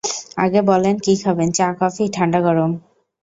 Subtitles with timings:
[0.37, 2.71] আগে বলেন কি খাবেন, চা, কফি, ঠান্ডা গরম?